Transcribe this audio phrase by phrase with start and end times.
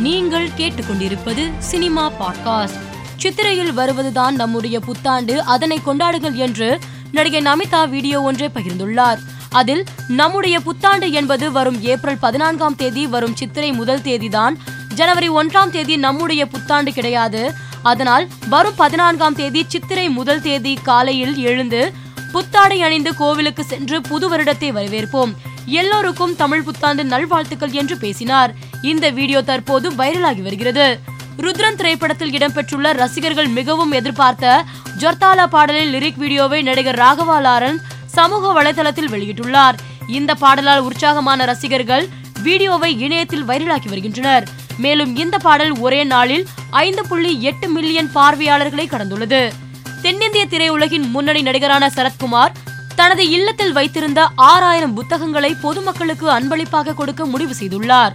[0.00, 2.78] நீங்கள் கேட்டுக்கொண்டிருப்பது cinema podcast.
[3.16, 6.78] சித்திரையில் வருவதுதான் நம்முடைய புத்தாண்டு அதனை கொண்டாடுங்கள் என்று
[7.12, 9.18] நடிகை நமிதா வீடியோ ஒன்றை பகிர்ந்துள்ளார்.
[9.50, 14.54] அதில் நம்முடைய புத்தாண்டு என்பது வரும் ஏப்ரல் பதினான்காம் தேதி வரும் சித்திரை முதல் தேதிதான்.
[14.94, 17.52] ஜனவரி ஒன்றாம் தேதி நம்முடைய புத்தாண்டு கிடையாது.
[17.82, 21.92] அதனால் வரும் பதினான்காம் தேதி சித்திரை முதல் தேதி காலையில் எழுந்து
[22.32, 25.34] புத்தாடை அணிந்து கோவிலுக்கு சென்று புது வருடத்தை வரவேற்போம்.
[25.66, 28.54] எல்லோருக்கும் தமிழ் புத்தாண்டு நல்வாழ்த்துக்கள் என்று பேசினார்.
[28.82, 31.00] இந்த வீடியோ தற்போது வைரலாகி வருகிறது.
[31.38, 34.64] ருத்ரன் திரைப்படத்தில் இடம்பெற்றுள்ள ரசிகர்கள் மிகவும் எதிர்பார்த்த
[34.98, 39.74] ஜொர்தாலா பாடலின் லிரிக் வீடியோவை நடிகர் ராகவா லாரன் சமூக வலைதளத்தில் வெளியிட்டுள்ளார்.
[40.08, 42.08] இந்த பாடலால் உற்சாகமான ரசிகர்கள்
[42.42, 44.48] வீடியோவை இணையத்தில் வைரலாக்கி வருகின்றனர்.
[44.78, 49.52] மேலும் இந்த பாடல் ஒரே நாளில் ஐந்து புள்ளி எட்டு மில்லியன் பார்வையாளர்களை கடந்துள்ளது.
[50.02, 52.52] தென்னிந்திய திரையுலகின் முன்னணி நடிகரான சரத்குமார்
[53.06, 58.14] தனது இல்லத்தில் வைத்திருந்த ஆறாயிரம் புத்தகங்களை பொதுமக்களுக்கு அன்பளிப்பாக கொடுக்க முடிவு செய்துள்ளார்.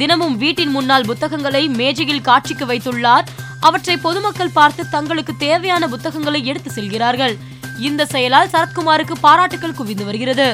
[0.00, 3.26] தினமும் வீட்டின் முன்னால் புத்தகங்களை மேஜையில் காட்சிக்கு வைத்துள்ளார்.
[3.68, 7.34] அவற்றை பொதுமக்கள் பார்த்து தங்களுக்கு தேவையான புத்தகங்களை எடுத்து செல்கிறார்கள்.
[7.88, 10.48] இந்த செயலால் சரத்குமாருக்கு பாராட்டுகள் குவிந்து வருகிறது.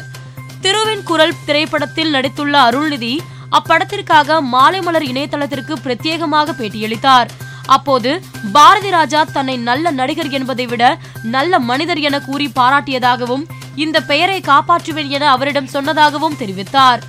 [0.65, 3.15] திருவின் குரல் திரைப்படத்தில் நடித்துள்ள அருள்நிதி
[3.59, 7.31] அப்படத்திற்காக மாலை மலர் இணையதளத்திற்கு பிரத்யேகமாக பேட்டியளித்தார்.
[7.77, 8.11] அப்போது
[8.57, 10.99] பாரதி ராஜா தன்னை நல்ல நடிகர் என்பதை விட
[11.37, 17.01] நல்ல மனிதர் என கூறி பாராட்டியதாகவும் இந்த பெயரை காப்பாற்றுவேன் என அவரிடம் சொன்னதாகவும் தெரிவித்தார்.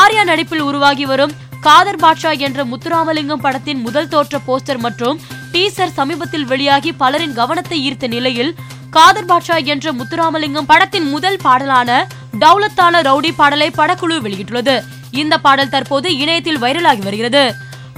[0.00, 5.20] ஆர்யா நடிப்பில் உருவாகி வரும் காதர் பாட்ஷா என்ற முத்துராமலிங்கம் படத்தின் முதல் தோற்ற போஸ்டர் மற்றும்
[5.52, 8.54] டீசர் சமீபத்தில் வெளியாகி பலரின் கவனத்தை ஈர்த்த நிலையில்
[8.90, 11.90] காதர் பாட்ஷா என்ற முத்துராமலிங்கம் படத்தின் முதல் பாடலான
[12.38, 14.76] டவுலத்தான ரவுடி பாடலை படக்குழு வெளியிட்டுள்ளது.
[15.10, 17.44] இந்த பாடல் தற்போது இணையத்தில் வைரலாகி வருகிறது.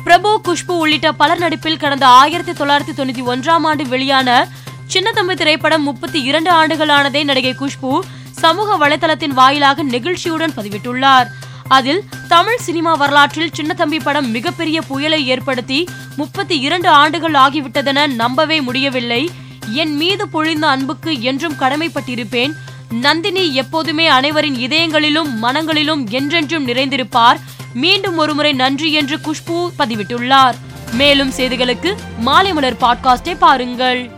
[0.05, 4.48] பிரபு குஷ்பு உள்ளிட்ட பலர் நடிப்பில் கடந்த ஆயிரத்தி தொள்ளாயிரத்தி தொண்ணூத்தி ஒன்றாம் ஆண்டு வெளியான
[4.92, 7.98] சின்னத்தம்பி திரைப்படம் முப்பத்தி இரண்டு ஆண்டுகளானதை நடிகை குஷ்பு
[8.31, 11.27] சமூக வலைதளத்தின் வாயிலாக நெகிழ்ச்சியுடன் பதிவிட்டுள்ளார்.
[11.69, 19.30] அதில் தமிழ் சினிமா வரலாற்றில் சின்னத்தம்பி படம் மிகப்பெரிய புயலை ஏற்படுத்தி முப்பத்தி இரண்டு ஆண்டுகள் ஆகிவிட்டதென நம்பவே முடியவில்லை.
[19.72, 22.52] என் மீது பொழிந்த அன்புக்கு என்றும் கடமைப்பட்டிருப்பேன்.
[22.91, 27.40] நந்தினி எப்போதுமே அனைவரின் இதயங்களிலும் மனங்களிலும் என்றென்றும் நிறைந்திருப்பார்.
[27.74, 30.55] மீண்டும் ஒருமுறை நன்றி என்று குஷ்பு பதிவிட்டுள்ளார்.
[30.92, 34.17] மேலும் செய்திகளுக்கு மாலை மலர் பாட்காஸ்டை பாருங்கள்.